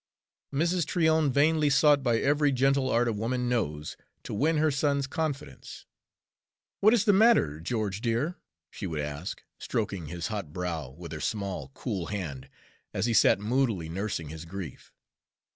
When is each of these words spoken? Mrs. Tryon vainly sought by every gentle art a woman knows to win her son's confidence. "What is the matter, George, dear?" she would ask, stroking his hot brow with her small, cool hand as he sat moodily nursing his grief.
Mrs. 0.51 0.87
Tryon 0.87 1.31
vainly 1.31 1.69
sought 1.69 2.01
by 2.01 2.17
every 2.17 2.51
gentle 2.51 2.89
art 2.89 3.07
a 3.07 3.13
woman 3.13 3.47
knows 3.47 3.95
to 4.23 4.33
win 4.33 4.57
her 4.57 4.71
son's 4.71 5.05
confidence. 5.05 5.85
"What 6.79 6.95
is 6.95 7.05
the 7.05 7.13
matter, 7.13 7.59
George, 7.59 8.01
dear?" 8.01 8.35
she 8.71 8.87
would 8.87 8.99
ask, 8.99 9.43
stroking 9.59 10.07
his 10.07 10.29
hot 10.29 10.51
brow 10.53 10.89
with 10.89 11.11
her 11.11 11.21
small, 11.21 11.69
cool 11.75 12.07
hand 12.07 12.49
as 12.95 13.05
he 13.05 13.13
sat 13.13 13.39
moodily 13.39 13.89
nursing 13.89 14.29
his 14.29 14.45
grief. 14.45 14.91